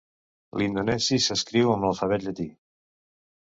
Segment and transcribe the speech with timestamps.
[0.61, 2.51] L'indonesi s'escriu amb l'alfabet llatí.